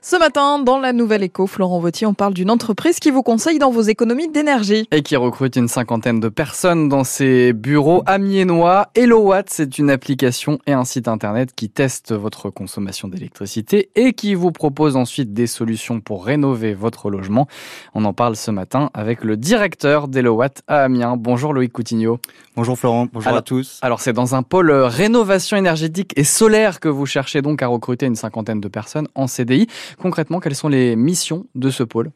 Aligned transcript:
Ce 0.00 0.16
matin, 0.16 0.60
dans 0.60 0.78
la 0.78 0.92
Nouvelle 0.92 1.24
Éco, 1.24 1.48
Florent 1.48 1.80
Vautier, 1.80 2.06
on 2.06 2.14
parle 2.14 2.32
d'une 2.32 2.52
entreprise 2.52 3.00
qui 3.00 3.10
vous 3.10 3.24
conseille 3.24 3.58
dans 3.58 3.72
vos 3.72 3.82
économies 3.82 4.28
d'énergie. 4.28 4.86
Et 4.92 5.02
qui 5.02 5.16
recrute 5.16 5.56
une 5.56 5.66
cinquantaine 5.66 6.20
de 6.20 6.28
personnes 6.28 6.88
dans 6.88 7.02
ses 7.02 7.52
bureaux 7.52 8.04
amiénois. 8.06 8.90
HelloWatt, 8.94 9.50
c'est 9.50 9.76
une 9.76 9.90
application 9.90 10.60
et 10.68 10.72
un 10.72 10.84
site 10.84 11.08
internet 11.08 11.52
qui 11.52 11.68
teste 11.68 12.12
votre 12.12 12.48
consommation 12.48 13.08
d'électricité 13.08 13.90
et 13.96 14.12
qui 14.12 14.36
vous 14.36 14.52
propose 14.52 14.94
ensuite 14.94 15.32
des 15.32 15.48
solutions 15.48 16.00
pour 16.00 16.24
rénover 16.24 16.74
votre 16.74 17.10
logement. 17.10 17.48
On 17.92 18.04
en 18.04 18.12
parle 18.12 18.36
ce 18.36 18.52
matin 18.52 18.90
avec 18.94 19.24
le 19.24 19.36
directeur 19.36 20.06
d'HelloWatt 20.06 20.62
à 20.68 20.84
Amiens. 20.84 21.16
Bonjour 21.16 21.52
Loïc 21.52 21.72
Coutinho. 21.72 22.20
Bonjour 22.54 22.78
Florent, 22.78 23.08
bonjour 23.12 23.28
alors, 23.28 23.38
à 23.38 23.42
tous. 23.42 23.78
Alors 23.82 24.00
c'est 24.00 24.12
dans 24.12 24.36
un 24.36 24.44
pôle 24.44 24.70
rénovation 24.70 25.56
énergétique 25.56 26.12
et 26.16 26.24
solaire 26.24 26.78
que 26.78 26.88
vous 26.88 27.06
cherchez 27.06 27.42
donc 27.42 27.62
à 27.62 27.66
recruter 27.66 28.06
une 28.06 28.16
cinquantaine 28.16 28.60
de 28.60 28.68
personnes 28.68 29.08
en 29.16 29.26
CDI. 29.26 29.66
Concrètement, 29.96 30.40
quelles 30.40 30.54
sont 30.54 30.68
les 30.68 30.96
missions 30.96 31.46
de 31.54 31.70
ce 31.70 31.82
pôle? 31.82 32.10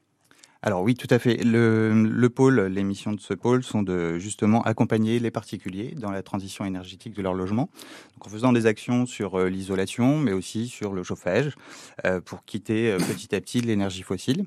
Alors 0.65 0.83
oui, 0.83 0.95
tout 0.95 1.09
à 1.10 1.19
fait. 1.19 1.42
Le, 1.42 1.92
le, 1.92 2.30
pôle, 2.30 2.60
les 2.60 2.84
missions 2.84 3.12
de 3.12 3.20
ce 3.20 3.34
pôle 3.34 3.65
sont 3.65 3.83
de 3.83 4.19
justement 4.19 4.62
accompagner 4.62 5.19
les 5.19 5.33
particuliers 5.33 5.93
dans 5.96 6.12
la 6.12 6.23
transition 6.23 6.65
énergétique 6.65 7.15
de 7.15 7.20
leur 7.20 7.34
logement, 7.34 7.69
donc 8.15 8.29
en 8.29 8.30
faisant 8.30 8.52
des 8.52 8.66
actions 8.66 9.05
sur 9.05 9.41
euh, 9.41 9.48
l'isolation, 9.48 10.19
mais 10.19 10.32
aussi 10.32 10.69
sur 10.69 10.93
le 10.93 11.02
chauffage, 11.02 11.56
euh, 12.05 12.20
pour 12.20 12.45
quitter 12.45 12.93
euh, 12.93 12.98
petit 12.98 13.34
à 13.34 13.41
petit 13.41 13.60
l'énergie 13.60 14.02
fossile. 14.02 14.45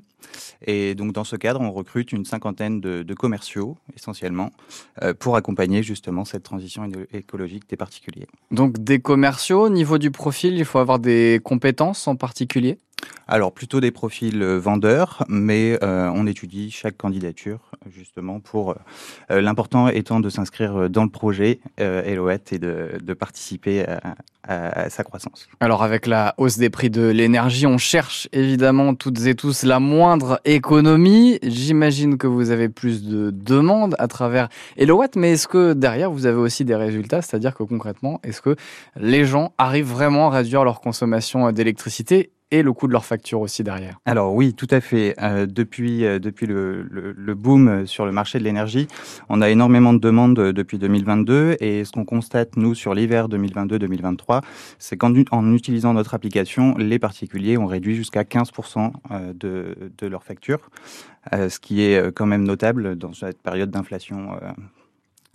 Et 0.66 0.94
donc 0.94 1.12
dans 1.12 1.24
ce 1.24 1.36
cadre, 1.36 1.60
on 1.60 1.70
recrute 1.70 2.12
une 2.12 2.24
cinquantaine 2.24 2.80
de, 2.80 3.02
de 3.02 3.14
commerciaux, 3.14 3.76
essentiellement, 3.94 4.52
euh, 5.02 5.12
pour 5.12 5.36
accompagner 5.36 5.82
justement 5.82 6.24
cette 6.24 6.44
transition 6.44 6.90
écologique 7.12 7.68
des 7.68 7.76
particuliers. 7.76 8.26
Donc 8.50 8.78
des 8.78 9.00
commerciaux, 9.00 9.66
au 9.66 9.68
niveau 9.68 9.98
du 9.98 10.10
profil, 10.10 10.56
il 10.56 10.64
faut 10.64 10.78
avoir 10.78 10.98
des 10.98 11.42
compétences 11.44 12.08
en 12.08 12.16
particulier? 12.16 12.78
Alors 13.28 13.52
plutôt 13.52 13.80
des 13.80 13.90
profils 13.90 14.42
vendeurs, 14.44 15.24
mais 15.28 15.78
euh, 15.82 16.10
on 16.14 16.26
étudie 16.26 16.70
chaque 16.70 16.96
candidature 16.96 17.58
justement 17.90 18.38
pour 18.38 18.76
euh, 19.30 19.40
l'important 19.40 19.88
étant 19.88 20.20
de 20.20 20.28
s'inscrire 20.28 20.88
dans 20.88 21.02
le 21.02 21.10
projet 21.10 21.60
euh, 21.80 22.02
et 22.04 22.58
de, 22.58 23.14
participer 23.14 23.84
à, 24.48 24.90
sa 24.90 25.02
croissance. 25.02 25.48
Alors 25.58 25.82
avec 25.82 26.06
la 26.06 26.34
hausse 26.36 26.58
des 26.58 26.70
prix 26.70 26.90
de 26.90 27.08
l'énergie, 27.08 27.66
on 27.66 27.78
cherche 27.78 28.28
évidemment 28.32 28.94
toutes 28.94 29.26
et 29.26 29.34
tous 29.34 29.64
la 29.64 29.80
moindre 29.80 30.40
économie. 30.44 31.38
J'imagine 31.42 32.18
que 32.18 32.28
vous 32.28 32.50
avez 32.50 32.68
plus 32.68 33.02
de 33.02 33.30
demandes 33.30 33.96
à 33.98 34.06
travers 34.06 34.48
Elowatt, 34.76 35.16
mais 35.16 35.32
est-ce 35.32 35.48
que 35.48 35.72
derrière 35.72 36.12
vous 36.12 36.26
avez 36.26 36.38
aussi 36.38 36.64
des 36.64 36.76
résultats, 36.76 37.22
c'est-à-dire 37.22 37.54
que 37.54 37.64
concrètement, 37.64 38.20
est-ce 38.22 38.40
que 38.40 38.54
les 38.94 39.24
gens 39.24 39.52
arrivent 39.58 39.90
vraiment 39.90 40.28
à 40.28 40.36
réduire 40.36 40.62
leur 40.62 40.80
consommation 40.80 41.50
d'électricité 41.50 42.30
et 42.50 42.62
le 42.62 42.72
coût 42.72 42.86
de 42.86 42.92
leur 42.92 43.04
facture 43.04 43.40
aussi 43.40 43.64
derrière. 43.64 43.98
Alors 44.04 44.32
oui, 44.34 44.54
tout 44.54 44.68
à 44.70 44.80
fait. 44.80 45.14
Euh, 45.20 45.46
depuis 45.46 46.04
euh, 46.04 46.18
depuis 46.18 46.46
le, 46.46 46.82
le, 46.82 47.34
boom 47.34 47.86
sur 47.86 48.06
le 48.06 48.12
marché 48.12 48.38
de 48.38 48.44
l'énergie, 48.44 48.86
on 49.28 49.40
a 49.42 49.50
énormément 49.50 49.92
de 49.92 49.98
demandes 49.98 50.34
depuis 50.34 50.78
2022 50.78 51.56
et 51.60 51.84
ce 51.84 51.92
qu'on 51.92 52.04
constate 52.04 52.56
nous 52.56 52.74
sur 52.74 52.94
l'hiver 52.94 53.28
2022-2023, 53.28 54.42
c'est 54.78 54.96
qu'en 54.96 55.12
en 55.30 55.52
utilisant 55.52 55.92
notre 55.92 56.14
application, 56.14 56.76
les 56.78 56.98
particuliers 56.98 57.58
ont 57.58 57.66
réduit 57.66 57.96
jusqu'à 57.96 58.22
15% 58.22 58.92
euh, 59.10 59.32
de, 59.32 59.92
de 59.98 60.06
leur 60.06 60.22
facture, 60.22 60.70
euh, 61.32 61.48
ce 61.48 61.58
qui 61.58 61.82
est 61.82 62.12
quand 62.12 62.26
même 62.26 62.44
notable 62.44 62.96
dans 62.96 63.12
cette 63.12 63.42
période 63.42 63.70
d'inflation 63.70 64.30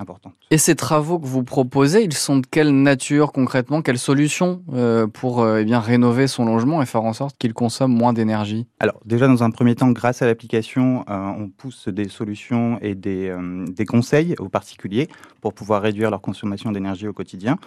importante. 0.02 0.34
Et 0.50 0.58
ces 0.58 0.76
travaux 0.76 1.20
que 1.20 1.26
vous 1.26 1.44
proposez, 1.44 2.04
ils 2.04 2.14
sont 2.14 2.40
de 2.40 2.46
quelle 2.46 2.72
nature 2.82 3.32
concrètement? 3.32 3.82
Quelles 3.82 4.00
solutions 4.00 4.64
euh, 4.74 5.08
pour 5.08 5.42
euh, 5.42 5.60
eh 5.62 5.66
bien, 5.66 5.80
rénover 5.80 6.28
son 6.28 6.46
logement 6.46 6.82
et 6.82 6.86
faire 6.86 7.04
en 7.04 7.14
sorte 7.14 7.38
qu'il 7.38 7.54
consomme 7.54 7.94
moins 7.94 8.12
d'énergie? 8.12 8.68
Alors 8.80 9.00
déjà 9.06 9.28
dans 9.28 9.44
un 9.44 9.52
premier 9.52 9.76
temps, 9.76 9.92
grâce 9.92 10.22
à 10.22 10.26
l'application, 10.26 11.06
euh, 11.10 11.32
on 11.38 11.50
pousse 11.50 11.88
des 11.88 12.10
solutions 12.10 12.80
et 12.82 12.96
des, 12.96 13.34
des, 13.70 13.86
conseils 13.86 14.36
aux 14.40 14.50
particuliers 14.50 15.08
pour 15.40 15.54
pouvoir 15.54 15.82
réduire 15.82 16.10
leur 16.10 16.22
consommation 16.22 16.72
d'énergie 16.72 17.08
au 17.08 17.14
quotidien. 17.14 17.58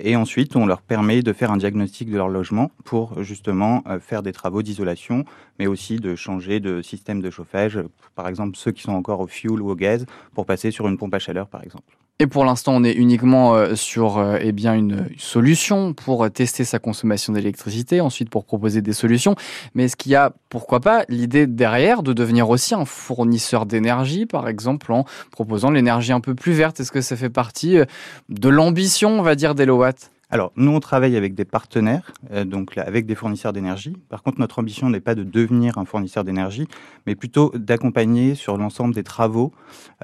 Et 0.00 0.16
ensuite, 0.16 0.56
on 0.56 0.66
leur 0.66 0.82
permet 0.82 1.22
de 1.22 1.32
faire 1.32 1.50
un 1.50 1.56
diagnostic 1.56 2.10
de 2.10 2.16
leur 2.16 2.28
logement 2.28 2.70
pour 2.84 3.22
justement 3.22 3.84
faire 4.00 4.22
des 4.22 4.32
travaux 4.32 4.62
d'isolation, 4.62 5.24
mais 5.58 5.66
aussi 5.66 5.96
de 5.96 6.14
changer 6.14 6.60
de 6.60 6.82
système 6.82 7.20
de 7.20 7.30
chauffage, 7.30 7.78
par 8.14 8.28
exemple 8.28 8.56
ceux 8.56 8.72
qui 8.72 8.82
sont 8.82 8.92
encore 8.92 9.20
au 9.20 9.26
fuel 9.26 9.60
ou 9.60 9.70
au 9.70 9.74
gaz, 9.74 10.06
pour 10.34 10.46
passer 10.46 10.70
sur 10.70 10.88
une 10.88 10.96
pompe 10.96 11.14
à 11.14 11.18
chaleur 11.18 11.48
par 11.48 11.62
exemple. 11.62 11.81
Et 12.22 12.28
pour 12.28 12.44
l'instant, 12.44 12.74
on 12.76 12.84
est 12.84 12.92
uniquement 12.92 13.56
euh, 13.56 13.74
sur 13.74 14.18
euh, 14.18 14.38
eh 14.40 14.50
une 14.50 15.08
solution 15.18 15.92
pour 15.92 16.30
tester 16.30 16.64
sa 16.64 16.78
consommation 16.78 17.32
d'électricité, 17.32 18.00
ensuite 18.00 18.30
pour 18.30 18.44
proposer 18.44 18.80
des 18.80 18.92
solutions. 18.92 19.34
Mais 19.74 19.86
est-ce 19.86 19.96
qu'il 19.96 20.12
y 20.12 20.14
a, 20.14 20.32
pourquoi 20.48 20.78
pas, 20.78 21.04
l'idée 21.08 21.48
derrière 21.48 22.04
de 22.04 22.12
devenir 22.12 22.48
aussi 22.48 22.76
un 22.76 22.84
fournisseur 22.84 23.66
d'énergie, 23.66 24.26
par 24.26 24.46
exemple 24.46 24.92
en 24.92 25.04
proposant 25.32 25.72
l'énergie 25.72 26.12
un 26.12 26.20
peu 26.20 26.36
plus 26.36 26.52
verte? 26.52 26.78
Est-ce 26.78 26.92
que 26.92 27.00
ça 27.00 27.16
fait 27.16 27.28
partie 27.28 27.78
euh, 27.78 27.86
de 28.28 28.48
l'ambition, 28.48 29.18
on 29.18 29.22
va 29.22 29.34
dire, 29.34 29.56
d'Elowatt? 29.56 30.11
Alors, 30.32 30.50
nous, 30.56 30.72
on 30.72 30.80
travaille 30.80 31.14
avec 31.14 31.34
des 31.34 31.44
partenaires, 31.44 32.10
euh, 32.30 32.46
donc 32.46 32.78
avec 32.78 33.04
des 33.04 33.14
fournisseurs 33.14 33.52
d'énergie. 33.52 33.94
Par 34.08 34.22
contre, 34.22 34.40
notre 34.40 34.60
ambition 34.60 34.88
n'est 34.88 34.98
pas 34.98 35.14
de 35.14 35.24
devenir 35.24 35.76
un 35.76 35.84
fournisseur 35.84 36.24
d'énergie, 36.24 36.66
mais 37.06 37.14
plutôt 37.14 37.52
d'accompagner 37.54 38.34
sur 38.34 38.56
l'ensemble 38.56 38.94
des 38.94 39.02
travaux 39.02 39.52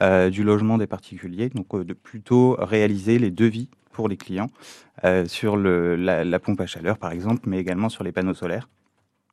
euh, 0.02 0.28
du 0.28 0.44
logement 0.44 0.76
des 0.76 0.86
particuliers, 0.86 1.48
donc 1.48 1.74
euh, 1.74 1.82
de 1.82 1.94
plutôt 1.94 2.58
réaliser 2.58 3.18
les 3.18 3.30
devis 3.30 3.70
pour 3.90 4.06
les 4.06 4.18
clients 4.18 4.50
euh, 5.04 5.24
sur 5.24 5.56
la 5.56 6.38
pompe 6.40 6.60
à 6.60 6.66
chaleur, 6.66 6.98
par 6.98 7.10
exemple, 7.12 7.48
mais 7.48 7.58
également 7.58 7.88
sur 7.88 8.04
les 8.04 8.12
panneaux 8.12 8.34
solaires. 8.34 8.68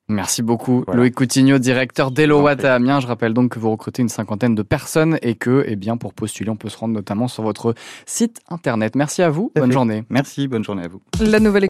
Merci 0.08 0.44
beaucoup, 0.44 0.84
voilà. 0.86 1.02
Loïc 1.02 1.16
Coutinho, 1.16 1.58
directeur 1.58 2.12
d'Elowatt 2.12 2.64
à 2.64 2.76
Amiens. 2.76 3.00
Je 3.00 3.08
rappelle 3.08 3.34
donc 3.34 3.52
que 3.54 3.60
vous 3.60 3.72
recrutez 3.72 4.04
une 4.04 4.10
cinquantaine 4.10 4.54
de 4.54 4.62
personnes 4.62 5.18
et 5.24 5.34
que, 5.34 5.64
eh 5.68 5.76
bien, 5.76 5.98
pour 5.98 6.14
postuler, 6.14 6.52
on 6.52 6.56
peut 6.56 6.70
se 6.70 6.78
rendre 6.78 6.94
notamment 6.94 7.28
sur 7.28 7.42
votre 7.42 7.74
site 8.06 8.40
internet. 8.50 8.96
Merci 8.96 9.24
à 9.24 9.30
vous. 9.30 9.52
Bonne 9.56 9.72
journée. 9.72 10.04
Merci. 10.10 10.48
Bonne 10.48 10.64
journée 10.64 10.84
à 10.84 10.88
vous. 10.88 11.02
La 11.20 11.40
nouvelle 11.40 11.64